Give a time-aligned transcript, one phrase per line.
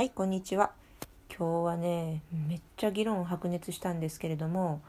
[0.00, 0.70] はい、こんにちは。
[1.28, 4.80] 今日はね、めっちゃ議論白熱したんですけれども、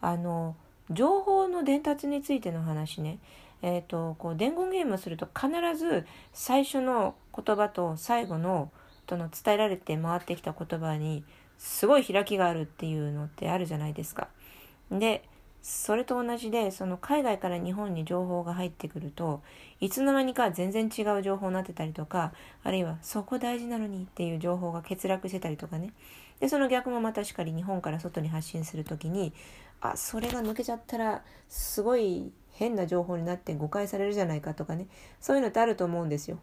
[0.00, 0.54] あの、
[0.92, 3.18] 情報の伝達についての話ね。
[3.62, 8.70] えっ、と、こう、伝言ゲームをすると必ず最初の言葉と最後の、
[9.08, 11.24] との伝えられて回ってきた言葉に、
[11.58, 14.28] すごい開きがあるっていうのってあるじゃないですか。
[14.92, 15.24] で、
[15.62, 19.42] それと同じでその海外から日本に情報が入ってくると
[19.80, 22.32] いつの間にか全然違う情報になってたりとか
[22.62, 25.92] あるいはそこ大事なのにっていう情報が欠落してたりとかね
[26.40, 29.32] でその逆もまたしかり日本から外に発信する時に
[29.82, 34.86] あそれが抜けちゃったらすごい変な情報になって誤解されるじゃないかとかね
[35.20, 36.38] そういうのってあると思うんですよ。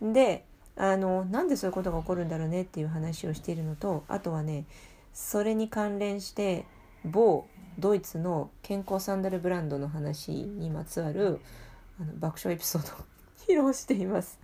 [0.00, 0.44] で
[0.76, 4.64] あのなんでそういうことが起こるんだろうねっていう話をしているのとあとはね
[5.12, 6.64] それに関連して
[7.04, 7.46] 某
[7.78, 11.40] ドイツの健康サンダルブランドの話にまつわる
[12.00, 13.06] あの爆笑エピソードを
[13.46, 14.38] 披露しています。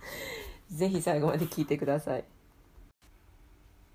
[0.71, 2.23] ぜひ最後まで聞いてください。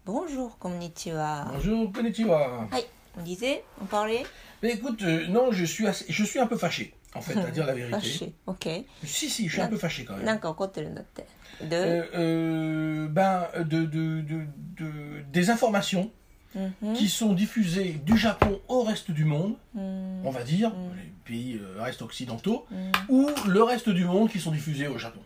[0.07, 1.53] Bonjour, こんにちは。
[1.55, 2.69] Bonjour, konnichiwa.
[2.71, 2.87] はい、
[3.19, 4.25] on disait, on parlait
[4.63, 7.51] Mais écoute, euh, non, je suis, assez- je suis un peu fâché, en fait, à
[7.51, 7.91] dire la vérité.
[7.91, 8.85] ファッシュ、OK。
[9.05, 10.37] Si, si, je suis un peu fâché quand な même.
[10.37, 11.27] んか怒ってるんだって。
[11.61, 14.47] で、Euh, euh, ben, de, de, de,
[14.77, 16.11] de- des informations
[16.55, 16.95] Mhm.
[16.95, 20.25] Qui sont diffusés du Japon au reste du monde, mhm.
[20.25, 20.97] on va dire, mhm.
[20.97, 22.67] les pays euh, restes occidentaux,
[23.09, 25.21] ou le reste du monde qui sont diffusés au Japon.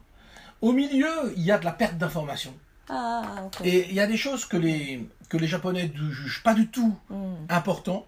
[0.61, 2.53] Au milieu, il y a de la perte d'information.
[2.89, 5.07] Ah, Et il y a des choses que les,
[5.43, 6.97] Japonais ne jugent pas du tout
[7.49, 8.07] important.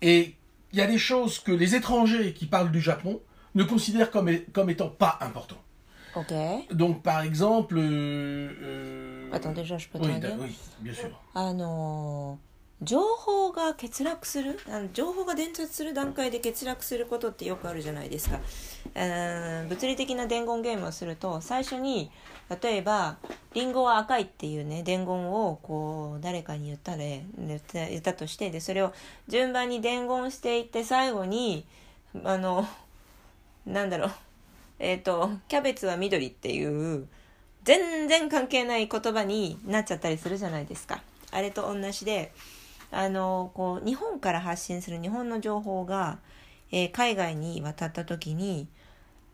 [0.00, 0.36] Et
[0.72, 3.20] il y a des choses que les étrangers qui parlent du Japon
[3.54, 5.56] ne considèrent comme, comme étant pas important.
[6.16, 6.68] OK。
[6.72, 7.76] Donc, par exemple.
[7.78, 11.10] euh, euh, Attends, déjà, je peux oui, te dire oui, bien sûr.
[11.34, 12.38] あの
[12.82, 18.40] 情報が欠落するあの情報が伝達する段階で欠落することってよくあるじゃないですか、
[18.94, 22.10] えー物理的な伝言ゲームをすると最初に
[22.62, 23.16] 例えば
[23.54, 28.92] 「リンゴは赤い」っていうね伝言をこう誰かに言ったれ言った言ったとしてでそれを
[29.28, 31.64] 順番に伝言していって最後に
[32.24, 32.66] あの
[33.66, 34.10] なんだろう
[34.84, 37.08] えっ、とキャベツは緑っていう
[37.64, 41.02] 全然関係ない言葉になっちゃったりするじゃないですか。
[41.30, 42.32] あれと同じで、
[42.90, 46.18] あの、こう、日本から発信する日本の情報が、
[46.70, 48.68] えー海外に渡った時に、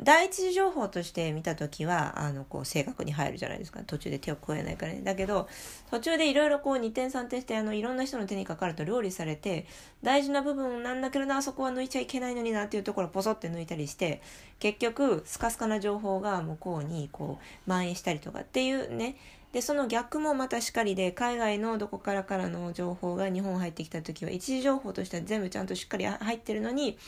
[0.03, 3.81] 第一次情報として見た時は、あの、こう、正確に入るじゃないですか。
[3.87, 5.03] 途中で手を加えないからね。
[5.03, 5.49] だけど、
[5.91, 9.67] 途中でいろいろこう、二点三点して、あの、いろんな人の手にかかると料理されて、
[10.03, 14.23] 大事な部分なんだけどな、あそこは抜いちゃいけないのになっていうところをポソって抜いたりして、
[14.61, 19.17] 結局スカスカな情報が向こうにこう蔓延したりとかっていうね
[19.53, 26.99] でその逆もまたしかりで海外のどこからからの情報が日本入ってきた時は一時情報としては全部ちゃんとしっかり入ってるのに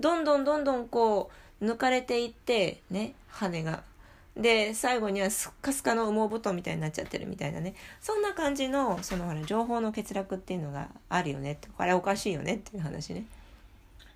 [0.00, 3.82] どんどんどんどんこう抜かれていってね羽が。
[4.36, 13.24] で最後にはスッカスカの羽毛布団みたいになっちゃってるみたいなねそんな感じのそのほら情報の欠落っていうのがあるよねってこれおかしいよねっていう話ね。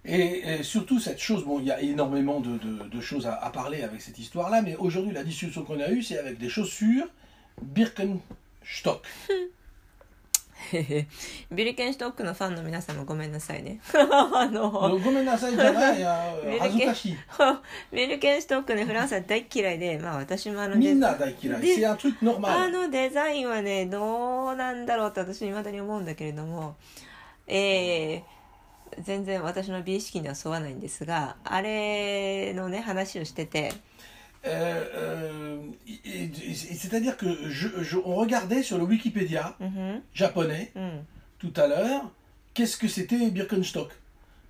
[0.05, 3.35] Et, et surtout, cette chose, bon, il y a énormément de, de- de choses à,
[3.35, 6.49] à parler avec cette histoire-là, mais aujourd'hui, la discussion qu'on a eue, c'est avec des
[6.49, 7.07] chaussures
[7.61, 9.03] Birkenstock.
[11.51, 13.81] ビルケンシュトックのファンの皆さんもごめんなさいね。
[13.95, 17.17] あの、Donc, gomenasai janai, euh, hazukashi.
[17.93, 21.61] ビルケンシュトックね、 フランスは大嫌いで、まあ私もあのデ Minna ザ daikirai.
[21.61, 26.77] で C'est un truc あ.のデザインはね、どうなんだろうって私未だに思うんだけれども、
[27.47, 28.23] えー、
[29.01, 33.73] 全然私の美意識には沿わないんですが、あれのね、話をしてて、
[34.47, 35.57] Euh, euh,
[36.55, 40.01] c'est-à-dire que je, je, on regardait sur le Wikipédia mhm.
[40.15, 41.03] japonais mhm.
[41.39, 42.11] tout à l'heure
[42.55, 43.91] qu'est-ce que c'était Birkenstock?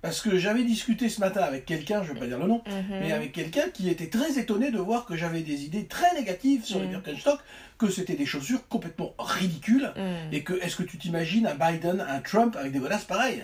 [0.01, 2.61] Parce que j'avais discuté ce matin avec quelqu'un, je ne vais pas dire le nom,
[2.67, 2.99] mhm.
[3.01, 6.63] mais avec quelqu'un qui était très étonné de voir que j'avais des idées très négatives
[6.63, 7.39] sur les Birkenstock,
[7.77, 9.91] que c'était des chaussures complètement ridicules,
[10.31, 13.43] et que est-ce que tu t'imagines un Biden, un Trump avec des godasses pareilles?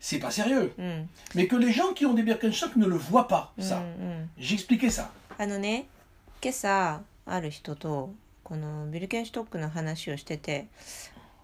[0.00, 0.72] C'est pas sérieux.
[1.36, 3.80] Mais que les gens qui ont des Birkenstock ne le voient pas, ça.
[4.36, 5.12] J'expliquais ça.
[5.36, 5.88] あのね
[6.42, 8.12] 今朝ある人と
[8.42, 10.68] このビルケンシュトックの話をしてて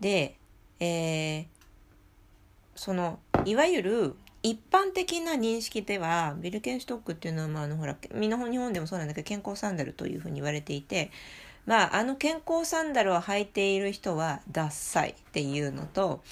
[0.01, 0.37] で、
[0.79, 1.61] えー
[2.81, 11.11] そのいわゆる一般的な認識ではビルケンシュトックっていうのは、まあ、あのほら日本でもそうなんだけど健康サンダルというふうに言われていて、
[11.67, 16.23] まあ、あの健康サンダルを履いている人はダッサいっていうのと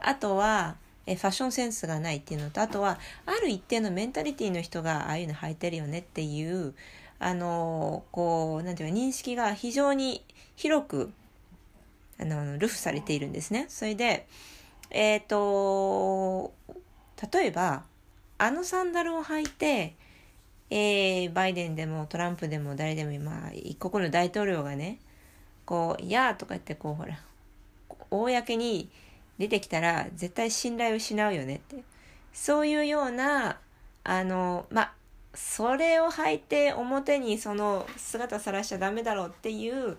[0.00, 0.76] あとは
[1.06, 6.72] えファッションセンスがないっていうのとあとはある一定のメンタリティの人がああいうの履いてるよねっていう
[7.18, 10.24] あのこうなんていうか認識が非常に
[10.54, 11.12] 広く
[12.18, 13.66] あのルフされているんですね。
[13.68, 14.26] それで
[14.90, 16.52] えっ、と
[17.32, 17.84] 例えば
[18.38, 19.94] あのサンダルを履いて、
[20.70, 24.98] えーバイデンでもトランプでも誰でもまあ一国の大統領がね
[25.64, 27.18] こう「いや」とか言ってこうほら
[28.10, 28.90] 公に
[29.38, 31.82] 出てきたら絶対信頼を失うよねって
[32.32, 33.58] そういうような
[34.04, 34.92] あのまあ
[35.36, 39.96] それを履いて表にその姿さらしちゃダメだろうっていう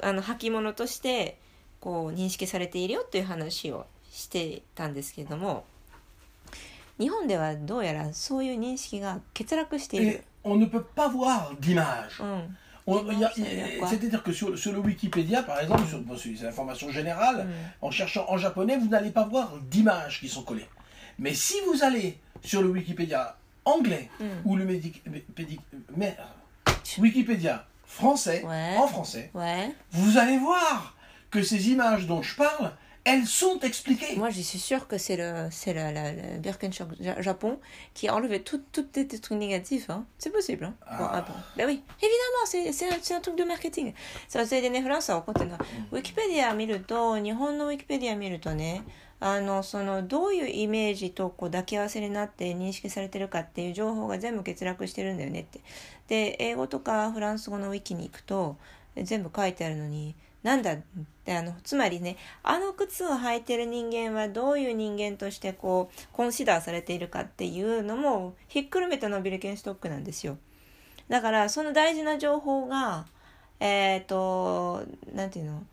[0.00, 1.38] あの履物として
[1.80, 5.64] こう認識されているよっていう話をしてたんですけれども
[6.98, 10.24] 日本ではどうやらそういう認識が欠落している。
[10.44, 12.22] on ne peut pas voir d'image.
[12.86, 17.48] C'est-à-dire que sur, sur le Wikipédia, par exemple, sur, bon, c'est des informations générales,
[17.82, 20.68] en cherchant en japonais, vous n'allez pas voir d'images qui sont collées.
[21.18, 24.09] Mais si vous allez sur le Wikipédia anglais
[24.45, 25.03] ou le médic-
[25.35, 25.61] pédic-
[25.95, 26.17] mais-
[26.97, 28.75] Wikipédia français, Ouais.
[28.77, 29.73] en français, ouais.
[29.91, 30.95] vous allez voir
[31.29, 32.71] que ces images dont je parle,
[33.03, 34.15] elles sont expliquées.
[34.15, 37.59] Moi, je suis sûre que c'est le, c'est le, le, le Birkenstock Ja- Japon
[37.93, 39.89] qui a enlevé tout, tout les trucs négatifs.
[39.89, 40.05] Hein.
[40.19, 40.65] C'est possible.
[40.65, 40.73] Hein.
[40.99, 41.11] Bon, Ah.
[41.15, 41.33] ah bon.
[41.57, 43.93] Ben oui, évidemment, c'est, c'est, un, c'est un truc de marketing.
[44.29, 48.83] そうそれでね、フランスは怒ってるのは、ウィキペディア見ると、日本のウィキペディア見るとね、
[49.18, 55.60] あの、その、どういうイメージとこう抱き合わせになって認識されてるかっていう情報が全部欠落してるんだよねって。
[56.08, 58.56] で、英語とかフランス語のウィキに行くと、
[58.96, 60.14] 全部書いてあるのに、
[60.46, 60.76] なんだっ
[61.24, 70.38] てあのつまりねあの靴を履いてる人間はどういう人間としてこうコンシダーされているかっていうのもひっくるめてのビルケンストックなんですよ
[71.08, 73.06] だからその大事な情報が
[73.58, 75.64] えっ、となんていうの？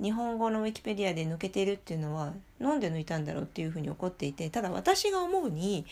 [0.00, 5.84] 日本語のウィキペディアで抜けているっていうのはなんで抜いたんだろうっていうふうに怒っていてただ私が思うに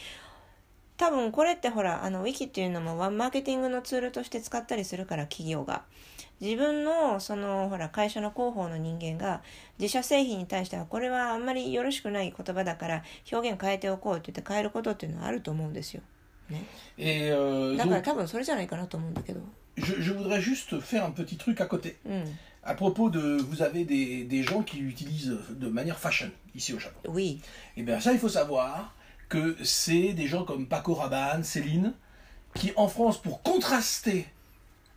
[0.96, 5.82] 多分これってほらあのウィキっていうのもマーケティングのツールとして使ったりするから企業が
[6.40, 9.42] 自分のそのほら会社の広報の人間が
[9.78, 16.02] 自社製品に対してはこれはあんまりよろしくない言葉だから表現変えておこうって言って変えることっていうのはあると思うんですよ。
[16.48, 16.64] ね、
[16.96, 19.40] euh, だから多分それじゃないかなと思うんだけど。
[19.76, 21.96] je, je voudrais juste faire un petit truc à côté.
[22.06, 22.38] うん。
[22.68, 27.00] À propos de, vous avez des, des gens qui utilisent de manière fashion ici au Japon.
[27.08, 27.40] Oui.
[27.78, 28.94] Et bien ça, il faut savoir
[29.30, 31.94] que c'est des gens comme Paco Rabanne, Céline,
[32.54, 34.26] qui en France, pour contraster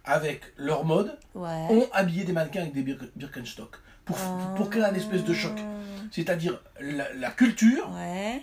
[0.04, 1.68] avec leur mode, Ouais.
[1.70, 3.78] ont habillé des mannequins avec des Bir- Birkenstock.
[4.04, 4.18] Pour,
[4.58, 5.54] pour créer un espèce de choc.
[6.12, 8.42] C'est-à-dire la, la culture Ouais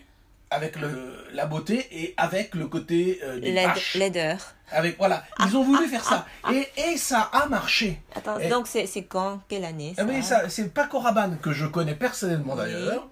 [0.49, 3.95] avec le, la beauté et avec le côté euh, des Led- vaches.
[3.95, 4.37] Leather.
[4.71, 6.25] Avec, voilà, ils ont voulu faire ça.
[6.51, 7.99] Et, et ça a marché.
[8.15, 11.37] Attends, Et- donc c'est c'est quand Quelle année Ah ça oui, ça, c'est Paco Rabanne
[11.41, 12.59] que je connais personnellement Oui.
[12.61, 13.07] d'ailleurs.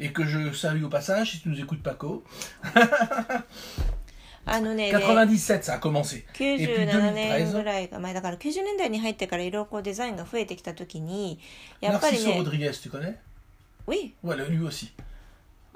[0.00, 2.24] Et que je salue au passage si tu nous écoutes Paco.
[4.44, 6.16] あのね、 97 ça a commencé.
[6.18, 11.38] Et puis 97年ぐ 2013, らいが前だから90年代に入ってからいろいろこうデザインが増えてきた時に
[11.80, 13.14] やっぱり Narciso ね Rodriguez, tu connais
[13.86, 14.92] Oui Voilà, lui aussi.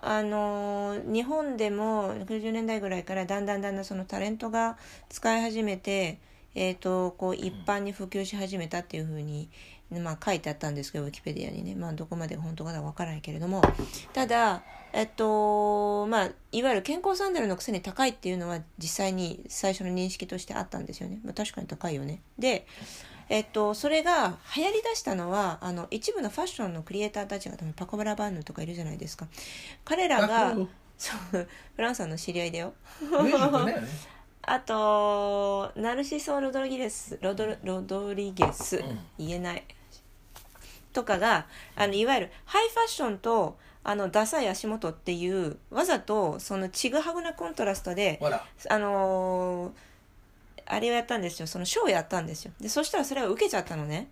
[0.02, 4.78] あの日本でも90年代ぐらいからだんだんだんだんそのタレントが
[5.10, 6.18] 使い始めて、
[6.56, 9.48] えー、とこう一般に普及し始めたっていうふうに、
[9.92, 13.62] まあ、書いてあったんですけどウィキペディアにね、まあ、どこまで本当かは分からないけれども。
[14.14, 22.22] ただ、えっとまあ、いわゆる健康サンダルのくせに高いっていうのは実際に最初の認識としてあったんですよね、まあ、確かに高いよね。
[22.40, 22.66] で
[23.34, 29.26] えっと、それが流行りだしたのはあの一部のファッションのクリエイターたちがパコバラバンヌとかいるじゃないですか
[29.86, 30.54] 彼らが.
[30.98, 31.48] そう？
[31.76, 32.74] フランスさんの知り合いだよ.
[34.44, 38.84] あとナルシソ・ロドリゲスロドロドリゲス、
[39.18, 39.64] 言えない
[40.92, 41.46] とかが
[41.76, 48.20] あのいわゆるハイファッションとあのダサい足元っていうわざとそのちぐはぐなコントラストで.
[48.70, 49.91] あのー
[50.71, 54.09] あれをやったんですよそのショーをやったんですよでそしたらそれが受けちゃったのね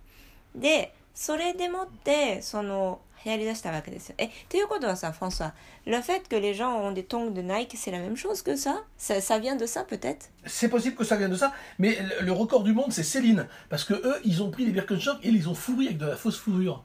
[0.55, 5.53] でそれでもってその流行りだしたわけですよえということはさフォンソワ
[5.85, 8.55] le fait que les gens ont des tongs de Nike c'est la même chose que
[8.55, 11.97] ça ça, ça vient de ça peut-être C'est possible que ça vienne de ça, mais
[12.19, 13.47] le, le record du monde, c'est Céline.
[13.69, 16.05] Parce que eux, ils ont pris les Birkenstock et ils les ont fourris avec de
[16.05, 16.83] la fausse fourrure.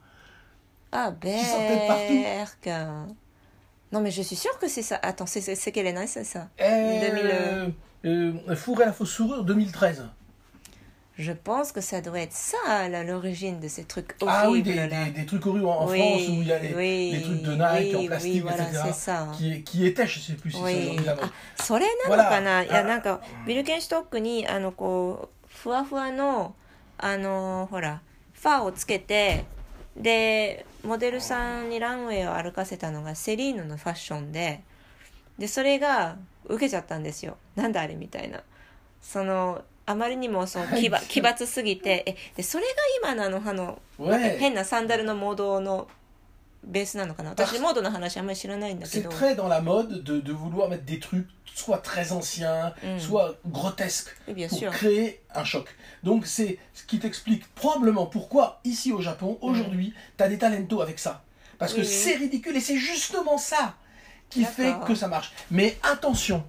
[0.93, 2.23] ah sortaient de partout.
[2.23, 2.69] Berk
[3.93, 6.25] non mais je suis sûre que c'est ça attends c'est c'est- c'est quelle année c'est
[6.25, 10.07] ça Euh, 2000, euh, euh, fourré à la fausse fourrure 2013.
[11.19, 14.63] je pense que ça doit être ça là, l'origine de ces trucs horribles Ah oui,
[14.63, 14.87] des, là.
[14.89, 17.23] des, des trucs horribles en, en Oui, France où il y a les, oui, les
[17.23, 18.83] trucs de Nike oui, en plastique, oui, voilà, etc.
[18.87, 19.29] c'est ça.
[19.37, 21.25] Qui, qui étaient, je sais plus si c'est おい aujourd'hui la mode.
[21.59, 26.55] あそれなのかな、 Voilà いやなんかビルケンシュトックにあのこうふわふわの
[26.97, 28.01] あのほら
[28.33, 29.45] ファーをつけて
[29.97, 34.63] でモデルさんにランウェイを歩かせたのがセリーヌのファッションで
[35.39, 36.17] でそれが
[36.47, 38.41] 受けちゃったんですよなんだあれみたいな
[39.01, 42.65] そのあまりにもその奇抜奇抜すぎてえでそれ
[43.03, 44.39] が今のあのあの Ouais.
[44.39, 45.87] 変なサンダルのモードの
[46.65, 52.13] ベースなのかな私モードの話あんまり知らないんだけ C'est ど très dans la mode de, de vouloir mettre des trucs soit très
[52.13, 54.71] anciens, soit grotesques, Oui, bien pour sûr.
[54.71, 55.67] créer un choc.
[56.05, 60.81] Donc c'est ce qui t'explique probablement pourquoi ici au Japon, aujourd'hui, tu as des talentos
[60.81, 61.23] avec ça.
[61.59, 61.93] Parce que Oui, oui.
[61.93, 63.75] c'est ridicule et c'est justement ça
[64.30, 65.32] Qui fait que ça marche.
[65.52, 66.44] Mais attention,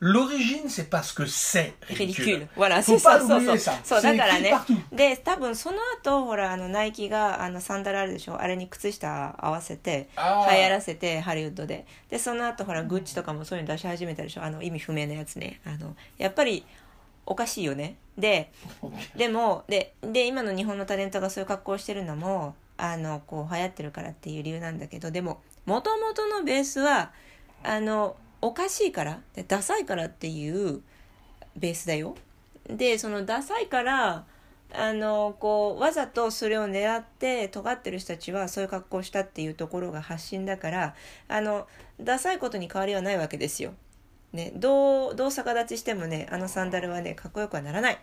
[0.00, 2.46] l'origine, c'est parce que c'est リ ridicule.
[2.56, 3.84] ほら、Faut そう pas そうそう oublier ça.
[3.84, 4.00] そう。
[4.00, 4.96] C'est だからね partout.。
[4.96, 11.86] で、多分その後、ほら、あの、ナイキが、あの、サンダルあるでしょあれに靴下合わせて、流行らせて、ハリウッドで。
[12.10, 15.60] で、その後、ほら、グッチとかもそういうの出し始めたでしょあの、意味不明なやつね。
[15.64, 16.64] あの、やっぱり、
[17.24, 17.96] おかしいよね。
[18.18, 18.50] で、
[19.16, 27.12] でもでで今の日本のタレントがそういう格好をしてるのもあのこう流行ってるからっていう理由なんだけどでももともとのベースは
[27.64, 30.82] あのおかしいからでダサいからっていう
[31.56, 32.16] ベースだよ。
[32.68, 34.24] でそのダサいから
[34.74, 40.94] あのこうわざとそれを狙って尖ってる人たちはそういう格好をしたっていうところが発信だから
[41.28, 41.66] あの
[42.00, 43.74] ダサいことに変わりはないわけですよ。
[44.32, 47.98] ね、どうどう逆立ちしてもねあのサンダルはねかっこよくはならない。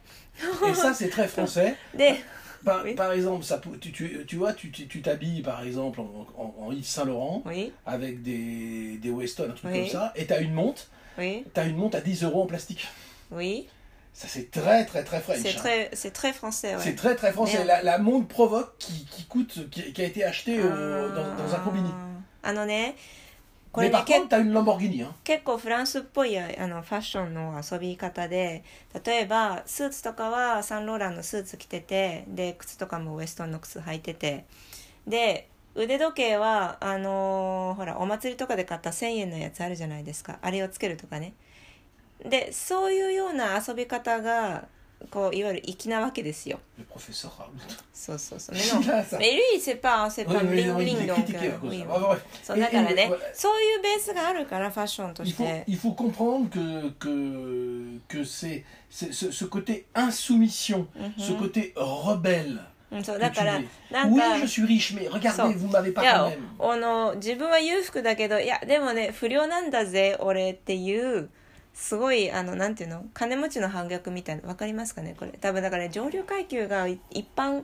[1.95, 2.23] で
[2.63, 6.71] Par, par exemple, ça, tu, tu, tu vois, tu t'habilles tu, par exemple en, en
[6.71, 7.43] Yves Saint Laurent
[7.85, 10.87] avec des, des Weston, un truc comme ça, et tu as une montre.
[11.17, 11.43] Oui.
[11.53, 12.87] Tu as une montre à 10 euros en plastique.
[13.31, 13.67] Oui.
[14.13, 15.37] Ça, c'est très, très, très frais.
[15.37, 15.41] Hein.
[15.43, 16.75] C'est très, très, français.
[16.79, 17.63] C'est très, très français.
[17.63, 21.59] La, la, montre provoque qui, qui coûte, qui, qui, a été achetée dans, dans, un
[21.59, 21.89] combini.
[22.43, 22.95] Ah non, mais...
[23.71, 25.03] これね par け contre, tu as une Lamborghini.
[25.03, 25.11] Hein.
[25.23, 28.63] 結構フランスっぽいあのファッションの遊び方で
[29.05, 34.45] 例えばスーツとかはサンローランのスーツ着ててで靴とかもウエストンの靴履いてて
[35.07, 41.33] で腕時計はあのーほらお祭りとかで買った1,000円のやつあるじゃないですかあれをつけるとかね
[42.27, 44.67] でそういうような遊び方が
[45.11, 46.59] こういわゆる粋なわけですよ.
[47.93, 48.55] そうそうそう。
[48.55, 48.61] Oui,
[50.61, 51.85] il bling, est donc, critiqué à euh, cause de oui, ça.
[51.85, 51.85] oui.
[51.89, 52.17] Ah, ouais.
[52.43, 60.85] そうだからね.そういうベースがあるからファッションとして il faut comprendre que, que, que c'est, ce, ce côté insoumission,
[61.17, 62.59] ce côté rebelle.
[62.91, 64.33] うんそうだから.なんか.
[66.59, 71.29] あの自分は裕福だけどいやでもね不良なんだぜ俺っていう
[71.73, 73.05] すごいあのなんていうの？
[73.13, 75.15] 金持ちの反逆みたいなわかりますかね？
[75.17, 77.63] これ多分だから、ね、上流階級がい一般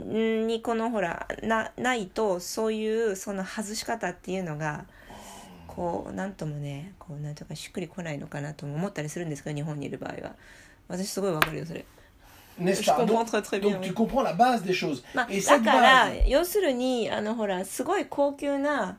[0.00, 4.84] にこのほらなないとそういうその外し方っていうのが
[5.66, 10.32] こうなんともねこうなんとかしっくりこないのかなとも思ったりするんですけど日本にいる場合は
[10.88, 11.84] 私すごいわかるよそれ。
[12.60, 12.96] N'est-ce Je pas?
[12.96, 13.70] comprends donc, très très bien.
[13.70, 13.88] donc oui.
[13.88, 15.02] tu comprends la base des choses.
[15.14, 18.98] まあ、Et だ cette から base, 要するにあのほらすごい高級な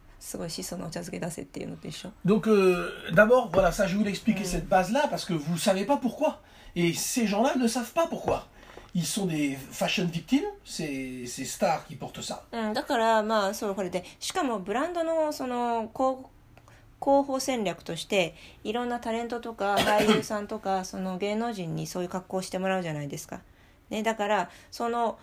[0.21, 5.85] すごい質素なお茶漬け出せっていうのと一緒 Donc euh, d'abord, voilà, ça je voulais expliquer cette base-là parce que vous savez
[5.85, 6.39] pas pourquoi.
[6.75, 8.47] Et ces gens-là ne savent pas pourquoi.
[8.93, 12.43] Ils sont des fashion victimes, ces, ces stars qui portent ça.
[12.51, 16.19] うん、だからまあそうこれでしかもブランドのその広
[17.01, 23.41] 広報戦略としていろんなタレントとか俳優さんとかその芸能人にそういう格好をしてもらうじゃないですか。
[23.89, 25.17] ね、だからその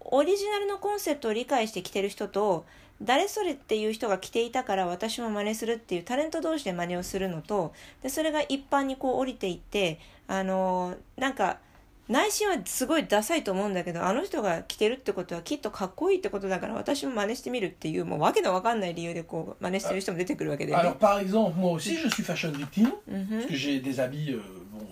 [0.00, 2.66] オリジナルのコンセプトを理解してきてる人と
[3.02, 7.72] 誰それっていう人が着ていたから私も真似するっていうタレント同士で真似をするのと
[8.02, 9.98] でそれが一般にこう降りていって
[10.28, 11.58] あのなんか
[12.06, 20.96] 内心はすごいダサいと思うんだけどあの人が着てるってことはきっとかっこいいってことだから私も真似してみるっていうもうわけのわかんない理由でこう真似してる人も出てくるわけだよ Alors ね。
[21.00, 24.40] par exemple, moi aussi je suis fashion victime, うん parce que j'ai des habits euh,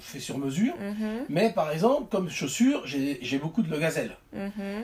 [0.00, 0.74] fait sur mesure.
[1.28, 4.16] Mais par exemple, comme chaussures, j'ai beaucoup de le gazelle.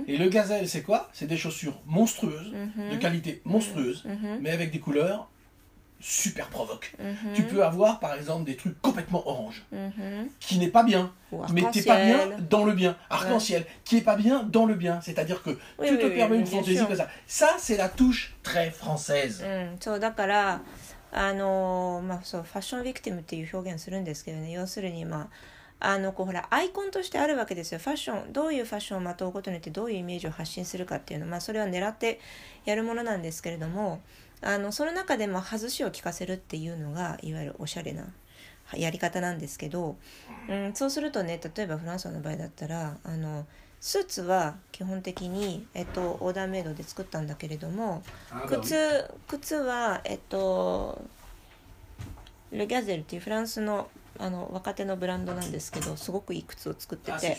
[0.06, 1.08] Et le gazelle, c'est quoi?
[1.12, 2.52] C'est des chaussures monstrueuses,
[2.90, 4.04] de qualité monstrueuse,
[4.40, 5.28] mais avec des couleurs
[6.00, 6.94] super provoques.
[7.34, 9.64] Tu peux avoir par exemple des trucs complètement orange,
[10.38, 11.12] qui n'est pas bien,
[11.52, 12.96] mais t'es pas bien dans le bien.
[13.10, 15.00] Arc-en-ciel, qui est pas bien dans le bien.
[15.00, 17.08] C'est-à-dire que oui, tu te oui, permets une fantaisie comme ça.
[17.26, 19.44] Ça, c'est la touche très française.
[21.10, 24.50] あのまあそうファッションビクティムっていう表現するんですけどね。
[24.50, 25.28] 要するにまあ
[25.80, 27.78] あのこうほらアイコンとしてあるわけですよ。
[27.78, 31.26] ファッションどういうファッションをまとうことによってどういうイメージを発信するかっていうの。
[31.26, 32.20] まあそれは狙って
[32.64, 34.00] やるものなんですけれども
[34.40, 38.06] あのその中でも外しを聞かせるっていうのがいわゆるおしゃれな
[38.76, 39.96] やり方なんですけど、
[40.48, 43.46] うん、そうするとね例えばフランスの場合だったらあの
[43.80, 48.46] スーツは基本的に、えっと、オーダーメイドで作ったんだけれども Ah.
[48.46, 51.00] 靴靴はえっと
[52.50, 53.88] ルギャゼルっていうフランスの
[54.20, 57.38] あの若手のブランドなんですけどすごくいい靴を作って Ah, て.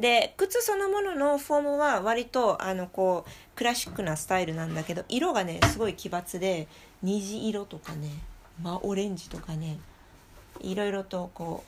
[0.00, 6.66] で靴そのもののフォームは割とあのこうクラシックなスタイルなんだけど色がねすごい奇抜で
[7.02, 8.10] 虹色とかね
[8.60, 9.78] 真オレンジとかね
[10.60, 11.62] いろいろとこ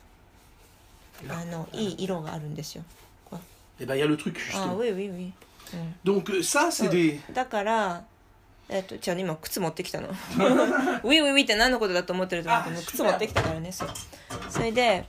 [1.25, 2.82] うあのいい色があるんですよ。
[3.78, 4.75] こう Eh ben, il y a le truc, あ justement.
[4.76, 5.30] ウィウィウィ、
[5.75, 7.20] うん Donc, euh, ça, c'est des.
[7.32, 8.04] だから
[8.70, 13.88] えっとじゃあ今靴持ってきたのウィウィウィって何のことだと思ってると思ってあもう靴持ってきたからねそう。
[14.50, 15.06] それで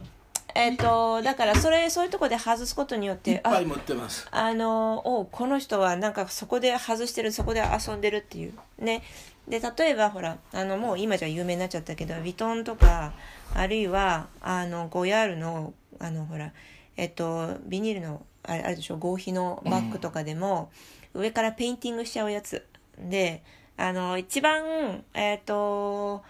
[0.55, 4.27] えっとだからそれそういうとこで外すことによってあ Pas 持ってます。
[4.31, 8.53] あのおこの人はなんかそこで外してるそこで遊んでるっていう。
[8.77, 9.03] ね。
[9.47, 13.13] で例えばほらあのもう今じゃ有名になっちゃったけどヴィトンとか
[13.53, 16.53] あるいはあのゴヤールのあのほら
[16.99, 18.97] えっとビニールのあれあれでしょ？
[18.97, 20.69] 合皮のバッグとかでも、
[21.13, 22.65] 上からペインティングしちゃうやつ。
[22.97, 23.41] で
[23.77, 26.23] あの一番えっと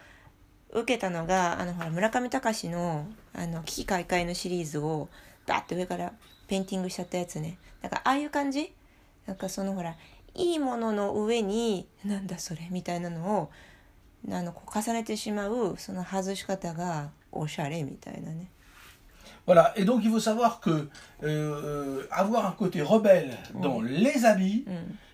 [0.71, 5.09] 受けたのがあのほら村上隆の「あの奇々怪々」のシリーズを
[5.47, 6.13] バーって上から
[6.47, 7.57] ペインティングしちゃったやつね。
[7.81, 8.71] なんかああいう感じ？
[9.25, 9.95] なんかそのほら
[10.35, 12.67] いいものの上になんだそれ？
[12.69, 13.51] みたいなのを
[14.31, 18.51] あのこう重ねてしまうその外し方がおしゃれみたいなね。
[19.46, 20.88] Voilà, et donc il faut savoir que
[21.24, 23.31] euh, avoir un côté rebelle
[23.62, 24.65] dans les habits,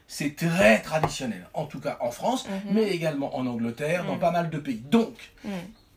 [0.07, 4.49] c'est très traditionnel, en tout cas en France, mais également en Angleterre, dans pas mal
[4.49, 4.83] de pays.
[4.91, 5.31] Donc,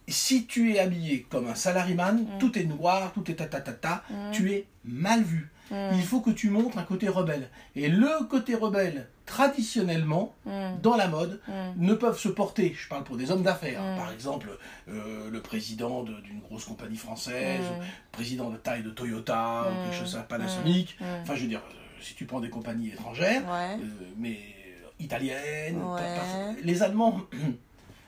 [0.06, 3.72] si tu es habillé comme un salaryman, tout est noir, tout est ta ta ta
[3.72, 5.50] ta, tu es mal vu.
[5.70, 7.48] Il faut que tu montres un côté rebelle.
[7.76, 10.34] Et le côté rebelle, traditionnellement,
[10.82, 11.40] dans la mode,
[11.76, 14.48] ne peuvent se porter, je parle pour des hommes d'affaires, par exemple
[14.88, 17.64] euh, le président de- d'une grosse compagnie française,
[18.12, 21.74] président de taille de Toyota, ou quelque chose, ça, Panasonic, enfin je veux dire, euh,
[22.00, 23.76] si tu prends des compagnies étrangères, Ouais.
[23.82, 24.38] euh, mais
[25.00, 26.56] italiennes, Ouais.
[26.62, 27.20] les Allemands...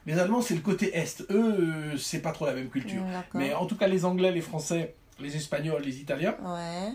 [0.07, 1.23] Les Allemands, c'est le côté Est.
[1.31, 3.02] Eux, c'est pas trop la même culture.
[3.35, 6.95] Mais en tout cas, les Anglais, les Français, les Espagnols, les Italiens, ouais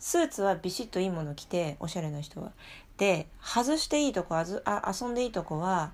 [0.00, 2.52] スーツはビシッといいもの着ておしゃれな人は。
[2.96, 5.92] で外していいとこあずあ遊んでいいとこは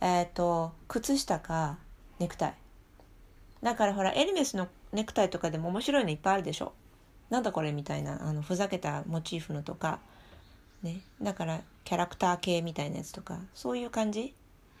[0.00, 1.78] えっ、と靴下か
[2.20, 2.54] ネクタイ。
[3.62, 6.72] だからほらエルメスのネクタイとかでも面白いのいっぱいあるでしょ。
[7.30, 9.98] なんだこれみたいなあのふざけたモチーフのとか。
[10.82, 11.00] ね。
[11.20, 13.40] だからキャラクター系みたいなやつとか。
[13.54, 14.34] そういう感じ？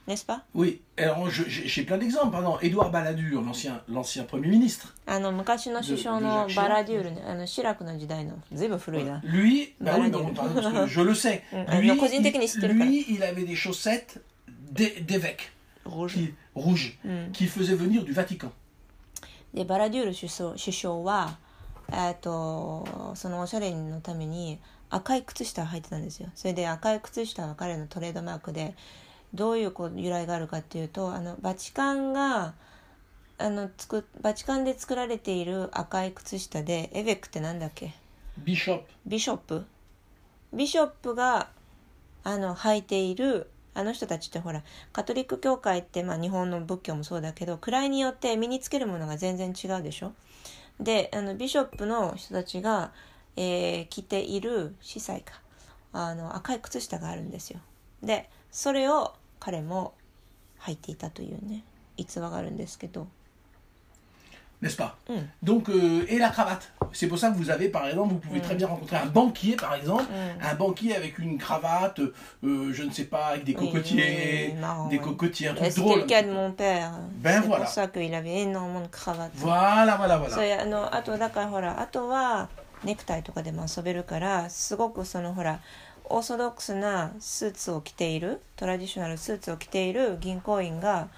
[0.08, 2.30] ネスパ Oui, alors je- j'ai j'ai plein d'exemples.
[2.32, 10.32] Par exemple, Édouard Balladur, l'ancien l'ancien Premier ministre, あの昔の首相でのでバラデュールねあのシラクの時代のずいぶん古いな lui, bah oui, Balladur.
[10.32, 11.80] bah, pardon, parce que je le sais, Mm.
[11.80, 14.18] lui, Non, così il, technici, te le lui, il avait des chaussettes
[14.72, 15.52] d'é- d'évêque,
[15.84, 16.98] ルージ qui- rouges,
[17.34, 18.50] qu'il faisait venir du Vatican.
[19.52, 21.36] でバラデュール首相首相は
[21.92, 24.58] えっとそのおしゃれのために
[24.90, 28.74] 赤い靴下を履いてたんですよそれで赤い靴下は彼のトレードマークで
[29.34, 32.54] どういうこう由来があるかっていうとあのバチカンが
[33.38, 37.94] あのつくバチカンで作られている赤い靴下でエベックってなんだっけ
[38.42, 38.82] ？Bishop.
[39.06, 39.64] ビショップ？
[40.52, 41.50] ビショップが
[42.24, 44.62] あの履いているあの人たちってほら
[44.92, 50.12] カトリック教会って、まあ、日本の仏教もそうだけど位によって身につけるものが全然違うでしょ？
[50.80, 52.92] であのビショップの人たちが、
[53.36, 55.34] えー着ている司祭か。
[55.90, 57.60] あの赤い靴下があるんですよ
[58.02, 59.94] でそれを彼も
[60.62, 61.62] 履いていたというね
[61.96, 63.06] 逸話があるんですけど
[64.60, 65.20] n'est-ce pas Mm.
[65.40, 66.72] Donc, euh, et la cravate.
[66.92, 69.54] C'est pour ça que vous avez, par exemple, vous pouvez très bien rencontrer un banquier,
[69.54, 70.02] par exemple,
[70.42, 74.52] un banquier avec une cravate, euh, je ne sais pas, avec des Oui, cocotiers, oui,
[74.54, 75.04] oui, marrant, des oui.
[75.04, 76.00] cocotiers, C'était drôle.
[76.00, 77.64] le cas de mon père Ben c'est voilà.
[77.66, 80.42] pour ça qu'il avait énormément de cravates Voilà, voilà, そ voilà.
[80.42, 82.48] れあのあとだからほらあとは
[82.82, 85.60] ネクタイとかでも遊べるからすごくそのほら
[86.10, 91.08] オーソドックスなスーツを着ているトラディショナルスーツを着ている銀行員が、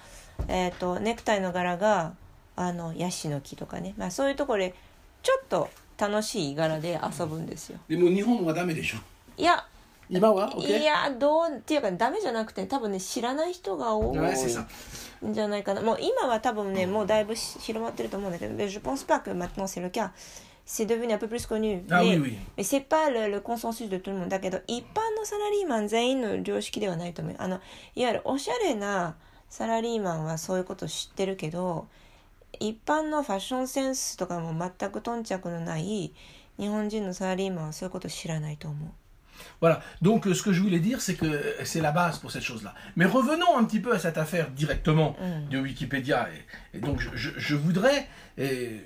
[0.47, 2.13] えー、とネクタイの柄が
[2.55, 4.75] あのヤシの木とかね、まあ、そういうところで
[5.23, 7.79] ちょっと楽しい柄で遊ぶんですよ。
[7.87, 8.97] でも日本はダメでしょ？
[9.37, 9.65] いや
[10.09, 20.09] 今は？OK いやどうっていうかダメじゃなくて多分ね知らない人が多い.んじゃないかなもう今は多分ねもうだいぶし広まってると思うんだけど je pense pas que maintenant c'est le cas
[20.73, 21.83] c'est devenu un peu plus connu.
[21.89, 22.37] Ah mais, oui, oui.
[22.55, 24.29] mais c'est pas le, le consensus de tout le monde.
[24.29, 27.35] だけど、一般のサラリーマン全員の常識ではないと思う。
[27.39, 27.59] あの、
[27.95, 29.15] いわゆるおしゃれな
[29.49, 31.87] サラリーマンはそういうこと知ってるけど、
[32.59, 36.13] 一般のファッションセンスとかも全く頓着のない
[36.57, 38.89] 日本人のサラリーマンはそういうこと知らないと思う。
[39.59, 39.81] Voilà.
[40.01, 41.25] Donc, euh, ce que je voulais dire, c'est que
[41.65, 42.75] c'est la base pour cette chose-là.
[42.95, 45.15] Mais revenons un petit peu à cette affaire directement
[45.49, 46.29] de Wikipédia.
[46.73, 48.07] Et, et donc, je, je- je voudrais
[48.37, 48.77] euh,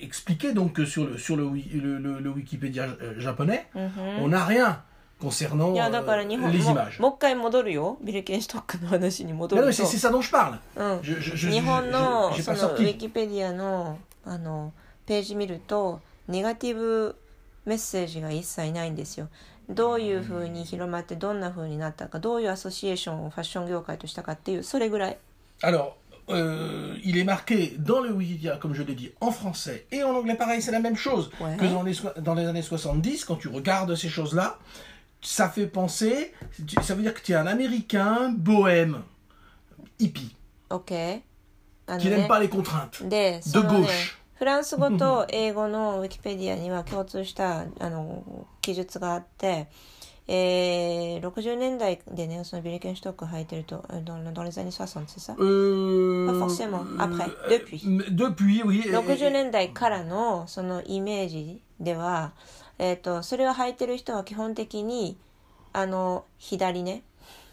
[0.00, 3.66] expliquer donc sur le sur le, le, le- le Wikipédia euh, japonais,
[4.20, 4.82] on n'a rien
[5.20, 7.00] concernant euh, 日本 les も images.
[7.00, 10.58] もう一回戻るよビルケンシュトックの話に戻 Non, る mais と c'est ça dont je parle.
[10.76, 12.98] うん、Je- je- je- je- pas のウィ sorti.
[12.98, 14.72] キペディアのあの
[15.06, 17.16] ページ見るとネガティブ
[17.64, 19.28] メッセージが一切ないんですよ
[19.70, 25.18] どういうふうに広まってどんなふうになったかどういうアソシエーションをファッション業界としたかっていうそれぐらい
[25.62, 25.92] Alors,
[26.29, 30.11] euh, il est marqué dans le Wikipédia, comme je l'ai dit, en français et en
[30.15, 30.35] anglais.
[30.35, 31.57] Pareil, c'est la même chose Ouais.
[31.57, 33.25] que dans les, so- dans les années 70.
[33.25, 34.57] Quand tu regardes ces choses-là,
[35.21, 36.33] ça fait penser,
[36.67, 39.01] tu- ça veut dire que tu es un Américain bohème,
[39.99, 40.35] hippie,
[40.69, 40.91] OK
[41.87, 43.07] あの qui ね n'aime pas les contraintes.
[43.07, 48.23] でそのね gauche フランス語と英語のウィキペディアには共通したあの
[48.61, 49.67] 記述があって、
[50.28, 56.26] えー、60年代でね、そのビリケンストック履いてると、どれぐらいに60歳うん。
[56.26, 57.30] まあ、forcément、après、
[58.90, 62.32] 60年代からのそのイメージでは、
[62.78, 65.16] えっ、と、それを履いてる人は基本的に、
[65.72, 67.02] あの、左ね。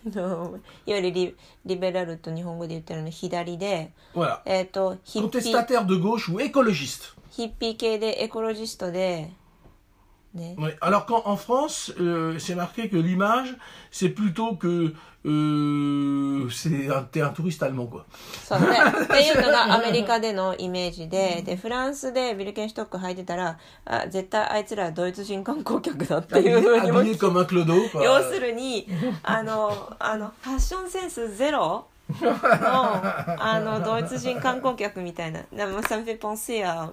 [0.06, 3.92] いわゆるリ,リベラルと日本語で言ってるの左で、
[4.46, 5.80] えっと、コンテスタテル・
[7.30, 9.32] ヒッピー系でエコロジストで、
[10.35, 10.77] ね、 Ouais.
[10.81, 13.57] Alors qu'en en France, euh, c'est marqué que l'image,
[13.91, 14.93] c'est plutôt que
[15.25, 18.05] euh, c'est un, t'es un touriste allemand, quoi.
[18.45, 18.67] そうね。
[19.05, 28.03] っていうのがアメリカでのイメージで、で、フランスでビルケンシュトック履いてたら、あ、絶対あいつらドイツ人観光客だっていうふうにも Habillé comme un clodo, quoi.
[28.05, 28.87] 要するに、
[29.23, 31.87] あの、あの、ファッションセンスゼロ
[32.21, 32.23] の、
[33.43, 35.43] あの、ドイツ人観光客みたいな。
[35.53, 36.91] でも、 ça me fait penser à,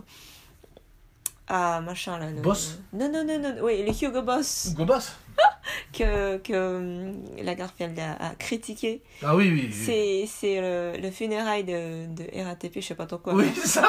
[1.51, 2.31] à machin là.
[2.31, 5.13] Le, Boss Non, non, non, non, oui, le Hugo Boss Hugo Boss?
[5.93, 9.03] que, que Lagerfeld a, a critiqué.
[9.23, 9.67] Ah oui, oui.
[9.69, 9.73] oui.
[9.73, 13.35] C'est, c'est le, le funérail de, de RATP, je sais pas trop quoi.
[13.35, 13.83] Oui, ça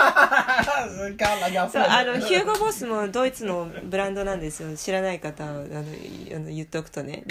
[1.17, 1.85] Karl Lagerfeld.
[1.89, 7.23] あのヒューゴ・ボスもドイツのブランドなんですよ知らない方はあのいあの言っておくとね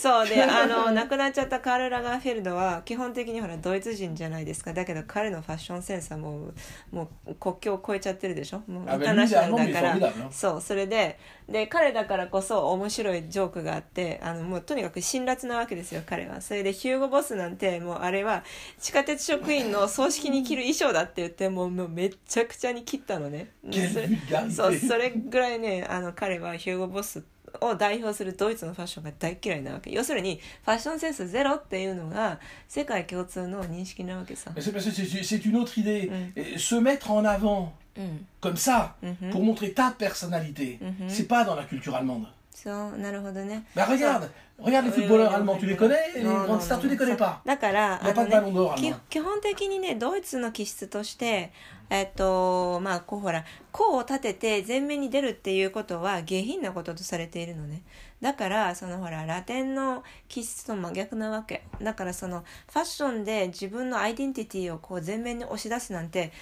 [0.00, 6.48] そうであの亡くなっちゃったカール・ラガーフェルドは基本的にほらドイツ人じゃないですかだけど彼のファッションセンスはも
[6.92, 18.44] うもう国境を越えちゃってるでしょもうイターナショナルだからそうそれでで彼だからこそ面白いジョークがあってあのもうとにかく辛辣なわけですよ彼はそれでヒューゴ・ボスなんてもうあれは
[18.80, 27.22] 地下鉄職員の葬式に着る衣装だって言ってもうもうめちゃくちゃに切ったのねそれそうそれぐらいねあの彼はヒューゴ・ボス
[27.60, 36.10] を代表するドイツのファッションが大嫌いなわけ要するにファッションセンスゼロっていうのが世界共通の認識なわけさ c'est une autre idée.
[36.10, 36.32] Mm.
[36.54, 39.30] Et Se mettre en avant うん、comme ça, Mhm.
[39.30, 41.08] pour montrer ta personnalité, Mhm.
[41.08, 42.26] c'est pas dans la culture allemande.
[42.64, 43.66] そうなるほどね。
[43.76, 44.26] Bah regarde,
[44.58, 45.70] regarde les Oui, footballeurs oui, allemands, oui, tu oui.
[45.72, 46.12] les connais?
[46.14, 47.18] Les Non, non, grandes stars, tu non, les connais non.
[47.18, 47.40] pas.
[47.44, 51.52] だからいやパンダロンドールきあんの基本的にねドイツの気質として
[51.90, 57.82] えっとまあこうほら甲を立てて前面に出るっていうことは下品なこととされているのね。
[58.22, 61.64] だからそのほらラテンの気質と真逆なわけ。
[61.82, 66.32] だからそのファッションで自分のアイデンティティをこう前面に押し出すなんて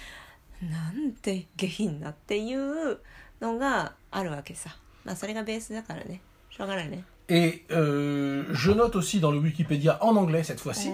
[0.61, 2.99] なんて下品なっていう
[3.41, 4.73] のがあるわけさ
[5.04, 10.92] まあそれがベースだからねしょうがないね Et euh, je note aussi dans le Wikipédia en anglais cette fois-ci,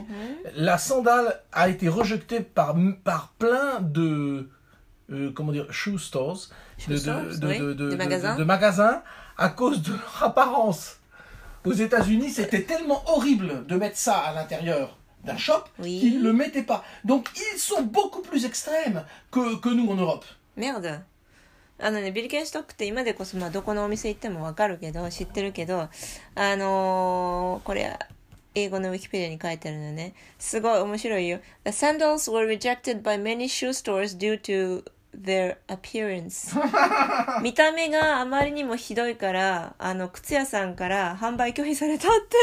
[0.56, 4.48] la sandale a été rejetée par, par plein de
[5.12, 6.48] euh, comment dire shoe stores,
[6.88, 8.34] de, Shoe stores, oui, des magasins.
[8.36, 9.02] de magasins
[9.38, 10.96] à cause de leur apparence.
[11.64, 16.00] Aux États-Unis, c'était tellement horrible de mettre ça à l'intérieur d'un shop Oui.
[16.00, 16.82] qu'ils ne le mettaient pas.
[17.04, 20.24] Donc ils sont beaucoup plus extrêmes que, que nous en Europe.
[20.56, 21.02] メアだ
[21.81, 25.87] あのねビルケンシュトックって今でこそまあどこのお店行ってもわかるけど知ってるけど
[26.35, 27.97] あのーこれ
[28.55, 34.83] 英語のウィキペディアに書いてあるのねすごい面白いよ The sandals were rejected by many shoe stores due to
[35.15, 36.55] their appearance
[37.41, 42.37] 見た目があまりにもひどいからあの靴屋さんから販売拒否されたって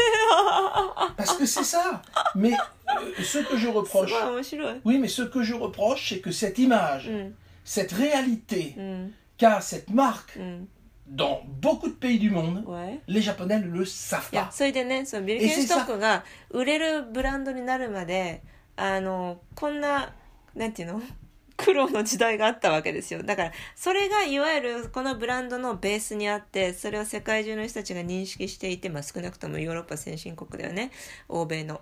[1.17, 2.01] Parce que c'est ça.
[2.35, 6.31] Mais euh, ce que je reproche, い面白い oui, mais ce que je reproche, c'est que
[6.31, 10.67] cette image, うん cette réalité うん qu'a cette marque うん
[11.09, 12.65] dans beaucoup de pays du monde,
[13.07, 14.51] les Japonais ne le savent いや pas.
[14.51, 18.43] それでねそのビルケンシュトックが売れるブランドになるまで
[18.75, 20.13] あのこんな
[20.53, 21.01] なんていうの？
[21.57, 23.23] 苦労の時代があったわけですよ。
[23.23, 30.91] だから、それがいわゆるこのブランドのベースにあって、それを世界中の人たちが認識していて、まあ少なくともヨーロッパ先進国だよね。
[31.27, 31.81] 欧米の。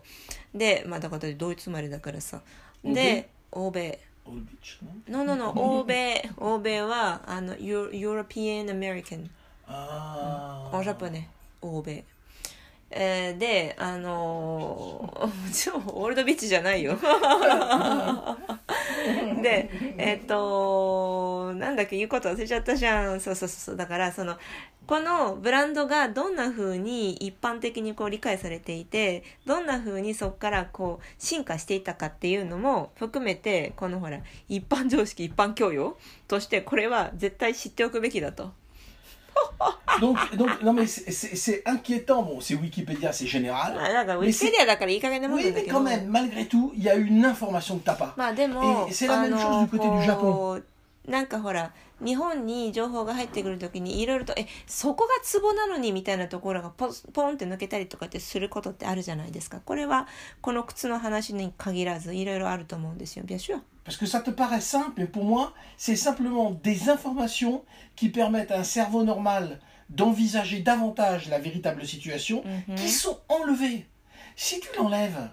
[0.53, 2.41] で、まあだからドイツ生まれだからさ。
[2.85, 3.99] で、欧米。
[5.07, 9.29] ののの欧米欧米はあのヨーロピアン・アメリカン。
[9.67, 10.83] ああ。
[10.83, 11.29] ジャポネ
[11.61, 12.03] 欧米。
[12.91, 16.97] えー、であのー、 オールドビッチじゃないよ。
[19.41, 23.19] でえっ、ー、となんだっけ言うこと忘れちゃったじゃん。
[23.19, 24.37] そうそうそうだからその
[24.87, 38.53] このブランドがどんな風に一般的にこう理解されていてどんな風にそこからこう進化していたかっていうのも含めてこのほら一般常識一般教養としてこれは絶対知っておくべきだと。
[40.01, 43.77] Donc, donc, non mais c'est inquiétant, bon, c'est Wikipédia, c'est général.
[43.79, 44.27] Ah, mais
[45.35, 48.13] oui, mais quand même, malgré tout, il y a une information que t'as pas.
[48.87, 50.61] Et c'est la même chose du côté du Japon.
[51.07, 60.07] なんかほら日本に情報が入ってくるときにいろいろとえそこがツボなのにみたいなところがポポンって抜けたりとかってすることってあるじゃないですかこれは
[60.41, 67.63] この靴の話に限らずいろいろあると思うんですよ bien sûr Parce que ça te paraît simple, mais pour moi, c'est simplement des informations
[67.95, 69.59] qui permettent à un cerveau normal
[69.91, 72.75] d'envisager davantage la véritable situation, mm -hmm.
[72.75, 73.85] qui sont enlevées.
[74.35, 75.29] Si tu l'enlèves,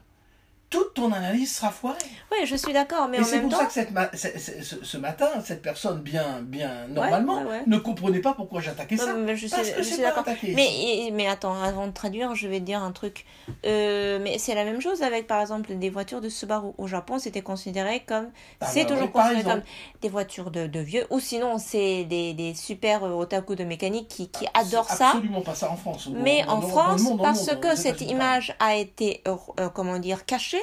[0.73, 1.99] toute ton analyse sera foirée.
[2.33, 3.59] Oui, je suis d'accord, mais Et en même temps...
[3.69, 7.51] c'est pour ça que cette ce, ce, matin, cette personne bien, bien normalement ouais, ouais,
[7.51, 7.63] ouais.
[7.67, 9.13] ne comprenait pas pourquoi j'attaquais ça.
[9.13, 10.25] Mais je parce suis, que je suis d'accord.
[10.43, 13.27] Mais, mais attends, avant de traduire, je vais te dire un truc.
[13.67, 16.71] Euh, mais c'est la même chose avec, par exemple, des voitures de Subaru.
[16.79, 18.31] Au Japon, c'était considéré comme...
[18.63, 19.63] Ah, c'est bah, toujours considéré comme
[20.01, 21.05] des voitures de, de, vieux.
[21.11, 25.09] Ou sinon, c'est des, des super otaku de mécanique qui, qui ah, adorent ça.
[25.09, 26.09] absolument pas ça en France.
[26.15, 30.62] Mais en France, parce que cette image a été, euh, comment dire, cachée,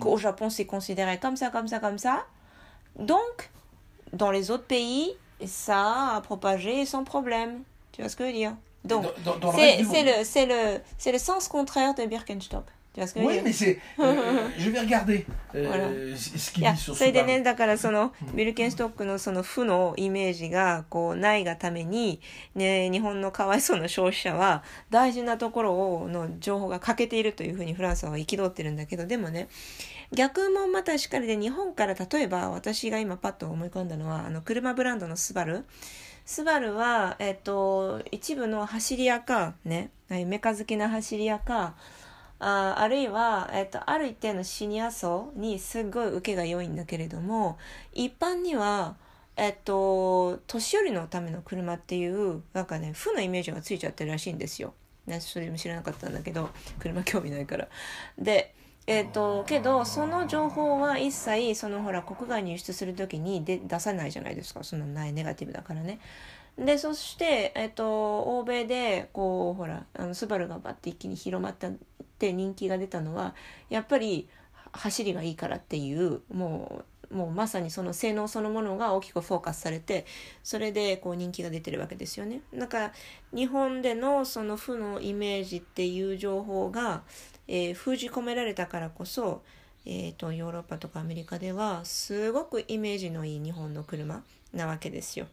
[0.00, 2.24] qu'au Japon c'est considéré comme ça, comme ça, comme ça.
[2.96, 3.50] Donc,
[4.12, 5.10] dans les autres pays,
[5.46, 7.62] ça a propagé sans problème.
[7.92, 8.54] Tu vois ce que je veux dire?
[8.84, 9.06] Donc,
[9.54, 12.64] c'est le, le, le, le sens contraire de Birkenstock.
[13.16, 13.78] Oui, mais c'est.
[13.98, 15.24] Euh, je vais regarder
[15.54, 22.20] euh, ce qu'il dit sur それでね、だからその、ビルケンストックのその負のイメージが、こう、ないがために、
[22.54, 29.48] ね、日本のかわいそうな消費者は、大事なところを、の情報が欠けているというふうにフランスは憤ってるんだけど、でもね、
[30.12, 35.64] 逆もまたしっかりで、日本から例えば、私が今パッと思い込んだのは、あの、車ブランドのスバル。
[36.26, 41.74] スバルは、えっと、一部の走り屋か、ね、メカ好きな走り屋か、
[42.44, 47.56] ああるいは、えっと、ある一定のシニア層にすごい受けが良いんだけれども
[47.92, 48.96] 一般には
[49.36, 54.74] えっと年寄りのための車っていうなんかね負のイメージがついちゃってるらしいんですよ。
[55.06, 57.68] ね、それも知らなかったんだけど車興味ないから。
[58.18, 58.54] で
[58.88, 66.00] えっとけどその情報は一切そのほら国外に輸出する時にで出さないじゃないですかそのないネガティブだからね。
[66.58, 71.70] でそして、えっと、欧米でこうほらあのスバルがバッて一気に広まった
[72.22, 73.34] って人気が出たのは
[73.68, 74.28] やっぱり
[74.70, 80.06] 走りがいいからっていうもうもうまさにその性能そのものが大きくフォーカスされて
[80.42, 82.40] それでこう人気が出てるわけですよね。
[82.54, 82.92] だから
[83.34, 87.02] 日本でのその負のイメージっていう情報が、
[87.48, 89.42] えー、封じ込められたからこそ、
[89.84, 94.22] えーとヨーロッパとかアメリカではすごくイメージのいい日本の車
[94.54, 95.26] なわけですよ。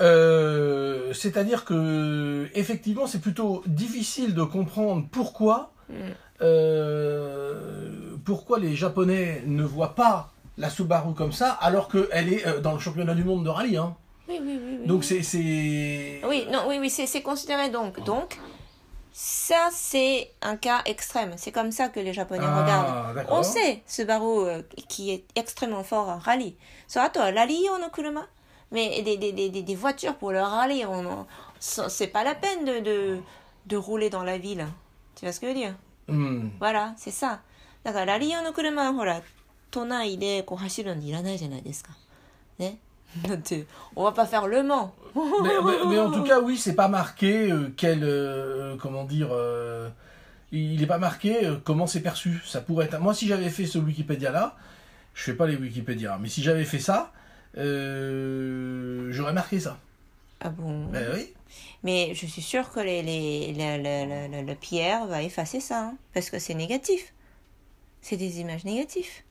[0.00, 5.94] Euh, c'est-à-dire que effectivement, c'est plutôt difficile de comprendre pourquoi, mm.
[6.42, 12.60] euh, pourquoi les Japonais ne voient pas la Subaru comme ça, alors qu'elle est euh,
[12.60, 13.76] dans le championnat du monde de rallye.
[13.76, 13.96] Hein.
[14.28, 15.20] Oui, oui, oui, Donc c'est,
[16.24, 18.02] Oui, non, oui, oui, c'est, considéré donc.
[18.04, 18.38] Donc,
[19.12, 21.34] ça, c'est un cas extrême.
[21.36, 23.26] C'est comme ça que les Japonais ah, regardent.
[23.30, 26.56] On sait Subaru qui est extrêmement fort en rallye.
[26.88, 28.26] So, rallye no kuruma?
[28.71, 31.25] mais des, des, des, des voitures pour le rallye, on,
[31.59, 33.17] c'est pas la peine de, de,
[33.67, 34.65] de, rouler dans la ville.
[35.15, 35.75] Tu vois ce que je veux dire、
[36.07, 37.41] うん、Voilà, c'est ça.
[37.83, 39.21] だからラリー用の車はほら、
[39.71, 41.91] 都内でこう走るのにいらないじゃないですか。
[42.59, 42.77] ね。
[43.27, 44.93] だって、 on va pas faire le Mans.
[45.15, 49.29] mais, mais, mais, en tout cas, oui, c'est pas marqué euh, quel, euh, comment dire,
[49.31, 49.89] euh,
[50.51, 52.41] il n'est pas marqué euh, comment c'est perçu.
[52.45, 52.99] Ça pourrait être.
[52.99, 54.55] Moi, si j'avais fait ce Wikipédia là,
[55.13, 57.11] je fais pas les Wikipédia, mais si j'avais fait ça,
[57.57, 59.77] euh, j'aurais marqué ça.
[60.39, 61.33] Ah bon Ben oui.
[61.83, 66.29] Mais je suis sûre que les, les, le, le, Pierre va effacer ça, hein, parce
[66.29, 67.13] que c'est négatif.
[68.01, 69.23] C'est des images négatives.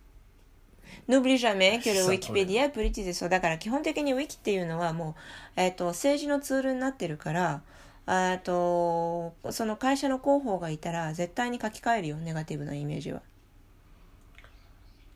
[1.09, 3.13] N'oublie jamais que le Wikipédia est politisé.
[3.13, 5.17] そうだから基本的に Wiki っていうのはも
[5.57, 7.63] う、えっ、ー、と、政治のツールになってるから、
[8.07, 13.23] えっと、その会社の広報がいたら絶対に書き換えるよ、ネガティブなイメージは。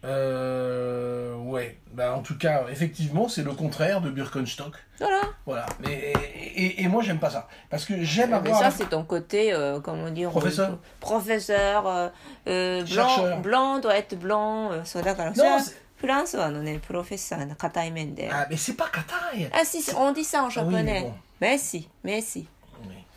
[0.04, 4.74] Euh, ouais, bah, en tout cas, effectivement, c'est le contraire de Birkenstock.
[4.98, 5.22] Voilà.
[5.46, 5.66] Voilà.
[5.80, 6.12] Mais,
[6.54, 7.48] et, et, et moi, j'aime pas ça.
[7.70, 8.58] Parce que j'aime Mais avoir.
[8.60, 12.08] ça, c'est ton côté, euh, comment dire Professeur euh, Professeur, euh,
[12.48, 13.40] euh, blanc, Chercheur.
[13.40, 14.72] blanc doit être blanc.
[14.72, 18.28] euh,そうだから、 Non, それは c'est- フランスはあのね、プロフェッサーの硬い面で。
[18.30, 19.48] Ah, mais c'est pas Katai.
[19.54, 21.00] Ah si, si, on dit ça en Ah oui, mais japonais.
[21.00, 21.14] bon.
[21.40, 22.46] Mais si, mais si.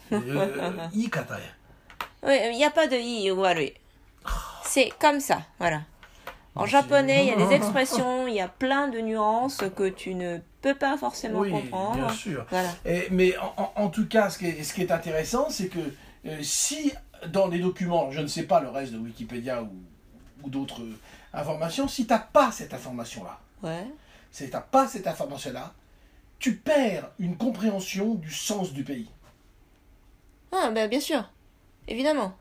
[0.09, 1.41] Mais, euh, i Katai.
[2.23, 3.73] Oui, il n'y a pas de i ou悪い.
[4.63, 5.81] C'est comme ça, voilà.
[6.54, 10.14] En japonais, il y a des expressions, il y a plein de nuances que tu
[10.14, 11.96] ne peux pas forcément Oui, comprendre.
[11.96, 12.46] bien sûr.
[12.50, 12.68] Voilà.
[12.84, 15.68] Et- mais en, en- en tout cas, ce qui est, ce qui est intéressant, c'est
[15.68, 15.78] que
[16.26, 16.92] euh, si
[17.28, 19.70] dans les documents, je ne sais pas le reste de Wikipédia ou,
[20.42, 20.98] ou d'autres euh,
[21.32, 23.86] informations, si tu n'as pas cette information-là, Ouais.
[24.30, 25.72] si tu n'as pas cette information-là,
[26.38, 29.08] tu perds une compréhension du sens du pays.
[30.52, 31.24] Ah, ben, bien sûr.
[31.88, 32.34] Évidemment.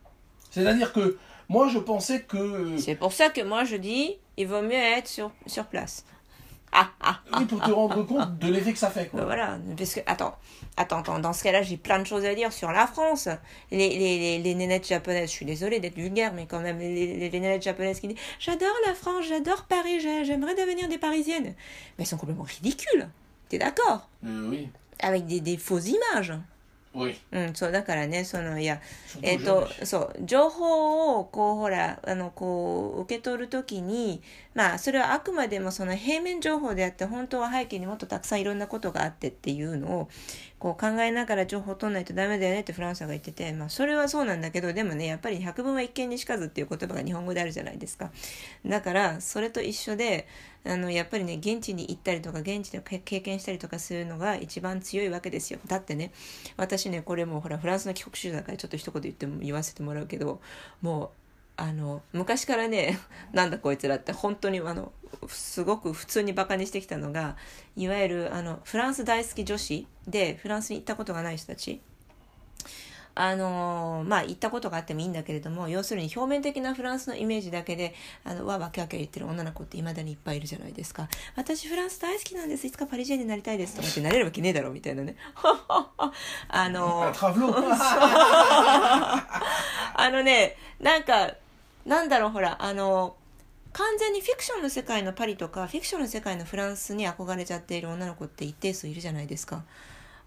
[0.50, 1.18] C'est-à-dire que
[1.52, 2.38] moi, je pensais que...
[2.38, 6.06] euh, C'est pour ça que moi je dis, il vaut mieux être sur, sur place.
[6.74, 9.04] Ah, ah, oui, pour te rendre compte de l'effet que ça fait.
[9.04, 9.26] ben Quoi.
[9.26, 9.60] voilà.
[9.78, 10.34] Parce que, attends,
[10.78, 13.28] attends, attends, dans ce cas-là, j'ai plein de choses à dire sur la France.
[13.72, 17.18] Les, les, les, les nénettes japonaises, je suis désolée d'être vulgaire, mais quand même, les,
[17.18, 21.44] les, nénettes japonaises qui disent J'adore la France, j'adore Paris, j'ai- j'aimerais devenir des parisiennes.
[21.48, 21.54] Mais
[22.00, 23.10] elles sont complètement ridicules.
[23.50, 24.08] T'es d'accord?
[24.26, 26.32] Euh, oui, Avec des, des fausses images.
[27.32, 28.82] うん、そうだからね、その、いや、
[29.22, 29.86] えっ、と aujourd'hui.
[29.86, 34.22] そう情報をこうほらあのこう受け取るときに
[34.54, 40.10] まあそれはあくまでもその平面情報であって本当は背景にもっとたくさんいろんなことがあってっていうのを
[40.62, 48.12] こう考えながら情報を取らないとダメだよねってフランスが言ってて、まあ、それはそうなんだけどでもねやっぱり百聞は一見にしかずっていう言葉が日本語であるじゃないですか。
[48.64, 50.28] だからそれと一緒で
[50.64, 55.58] あのやっぱりね現地に行ったりとか現地で経験したりとかするのが一番強いわけですよ。
[55.66, 56.12] だってね
[56.58, 60.42] 私ねこれもうほらフランスの帰国子女だからちょっと一言言っても言わせてもらうけど
[60.84, 61.10] もう
[61.62, 62.98] あの昔からね
[63.34, 64.92] なんだこいつらって本当にあの
[65.28, 67.38] すごく普通にバカにしてきたのが
[67.76, 71.80] いわゆるあのフランス大好き女子でフランスに行ったことがない人たち。
[73.14, 77.94] あのまあ行ったことがあってもいいんだけれども要するに表面的なフランスのイメージだけで
[78.24, 81.10] あのわわけわけ言ってる女の子っていまだにいっぱいいるじゃないですか。
[81.36, 82.66] 私フランス大好きなんです。
[82.66, 83.76] いつかパリジェンになりたいです。
[83.76, 85.18] とかってなれるわけねえだろみたいなね。
[86.48, 87.54] あの travelot.
[89.94, 91.36] あのねなんか
[91.85, 93.17] なんだろうほらあの
[93.73, 99.65] 完全にフィクションの世界のパリとかフィクションの世界のフランスに憧れちゃっている女の子って一定数いるじゃないですか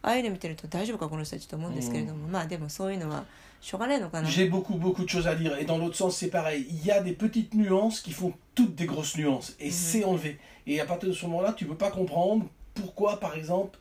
[0.02, 3.25] ああいうの見てると大丈夫かこの人たちと思うんですけれども、まあでもそういうのは
[3.60, 5.58] しょうがないのかな J'ai beaucoup, beaucoup de choses à dire.
[5.58, 6.65] Et dans l'autre sens, c'est pareil.
[6.69, 9.56] Il y a des petites nuances qui font toutes des grosses nuances.
[9.60, 10.39] Et c'est enlevé.
[10.65, 13.78] Et à partir de ce moment-là, tu peux pas comprendre pourquoi, par exemple,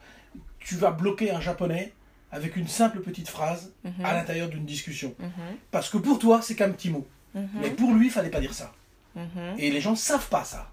[0.59, 1.92] tu vas bloquer un japonais
[2.33, 5.14] avec une simple petite phrase à l'intérieur d'une discussion.
[5.71, 7.07] Parce que pour toi, c'est qu'un petit mot.
[7.36, 7.50] Mhm.
[7.62, 8.72] Mais pour lui, il fallait pas dire ça.
[9.15, 9.56] Mhm.
[9.58, 10.69] Et les gens savent pas ça.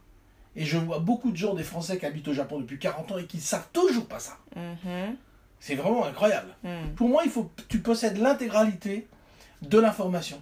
[0.56, 3.18] Et je vois beaucoup de gens, des Français qui habitent au Japon depuis 40 ans
[3.18, 4.36] et qui ne savent toujours pas ça.
[4.56, 5.16] Mhm.
[5.60, 6.56] C'est vraiment incroyable.
[6.96, 9.06] Pour moi, il faut tu possèdes l'intégralité
[9.60, 10.40] de l'information.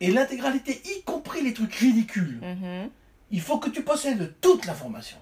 [0.00, 2.40] Et l'intégralité, y compris les trucs ridicules.
[3.30, 5.18] Il faut que tu possèdes toute l'information.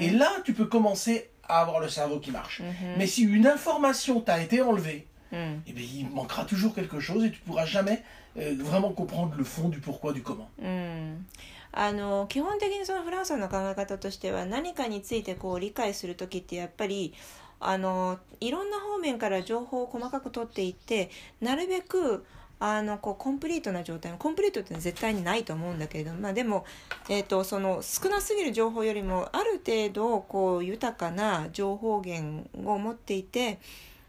[0.00, 2.62] Et là, tu peux commencer à avoir le cerveau qui marche.
[2.96, 7.24] Mais si une information t'a été enlevée, うん eh bien, il manquera toujours quelque chose
[7.24, 8.02] et tu pourras jamais
[8.36, 10.48] euh, vraiment comprendre le fond du pourquoi, du comment.
[10.58, 11.26] うん
[11.70, 17.12] あの基本的にそのフランスの考え方としては何かについてこう理解する時ってやっぱり
[17.60, 21.10] あのいろんな方面から情報を細かく取っていって
[21.40, 22.24] なるべく
[22.60, 26.64] あのこうコンプリートな状態コンプリートって絶対にないと思うんだけれども、まあ、でも、
[27.08, 33.60] えー、とその少なすぎる情報よりもある程度こう豊かな情報源を持っていて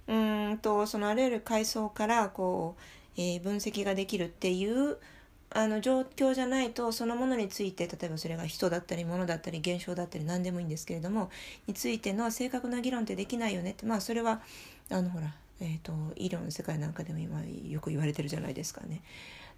[0.10, 2.82] うんとそのあらゆる階層からこう、
[3.22, 4.98] えー分析ができるっていう
[5.52, 11.30] あの状況じゃないとそのものについて例えばそれが人だったり物だったり現象だったり何でもいいんですけれども
[11.68, 14.42] についての正確な議論ってできないよねってまあそれは
[14.92, 19.02] あのほら、えー、と医療の世界なんかでも今よく言われてるじゃないですかね。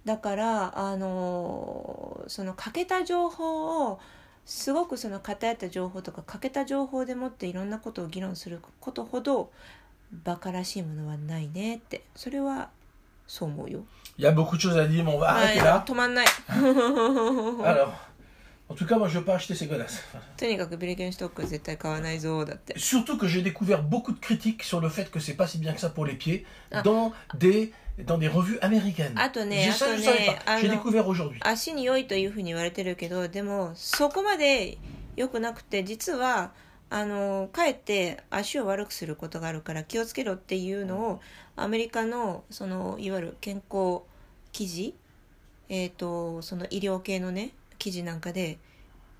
[0.04, 4.00] だからあのその欠けた情報を
[4.44, 9.52] すごくその偏った情報とか欠けた情報でもっていろんなことを議論することほど
[10.12, 12.68] バカらしいものはないねってそれは
[13.26, 13.84] そう思うよ。
[14.18, 15.84] Il y a beaucoup de choses à dire, mais on va はい arrêter là.
[15.86, 16.26] 止まんない。
[17.64, 17.94] Alors,
[18.68, 20.02] en tout cas, moi, je veux pas acheter ces godasses.
[20.36, 22.74] とにかくビリケンストックは絶対買わないぞだって。
[22.78, 25.80] Surtout que j'ai découvert beaucoup de critiques sur le fait que c'est pas si bien que
[25.80, 26.82] ça pour les pieds Ah.
[26.82, 27.72] dans des
[28.06, 29.14] dans des revues américaines.
[29.16, 30.34] Ah, tenez, J'ai ah, ça, je savais pas.
[30.46, 30.74] ah, J'ai non.
[30.74, 31.40] découvert aujourd'hui.
[31.42, 34.78] 足に良いというふうに言われてるけどでもそこまで
[35.16, 36.52] 良くなくて実は
[36.94, 41.20] あのかえって足を悪くすることがあるから気をつけろっていうのを
[41.56, 44.02] アメリカのそのいわゆる健康
[44.52, 44.94] 記事、
[45.70, 48.58] えー、とその医療系のね記事なんかで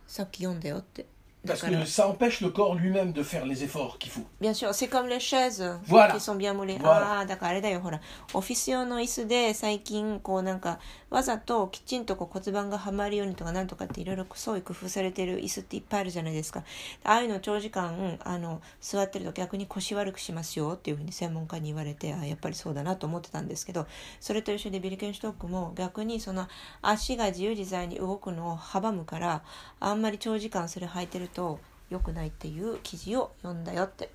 [0.07, 1.07] さっき読んだよって。
[1.47, 4.23] Parce que ça empêche le corps lui-même de faire les efforts qu'il faut.
[4.41, 6.13] Bien sûr, c'est comme les chaises Voilà.
[6.15, 6.79] qui sont bien moulées.
[6.79, 7.03] Voilà.
[7.03, 8.01] ああ、だからあれだよ、ほら。
[8.33, 10.79] オフィス用の椅子で最近、こうなんか、
[11.11, 16.63] わざときちんとこう骨盤がはまるようにとかなんとかっていろいろそういう工夫されてる椅子っていっぱいあるじゃないですか。
[17.05, 23.87] ああいうの長時間、あの、座ってると逆に腰悪くしますよっていうふうに専門家に言われて、あやっぱりそうだなと思ってたんですけど、
[24.21, 26.47] それと一緒でビルケンシュトックも逆にその
[26.83, 29.43] 足が自由自在に動くのを阻むから、
[29.81, 31.61] あんまり長時間それ履いてるとと
[31.91, 34.11] 良くないっていう記事を読んだよって。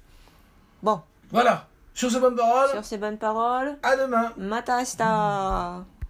[0.82, 1.04] ボン。
[1.32, 1.68] わら。
[4.38, 4.64] ま。
[4.64, 5.97] た明日。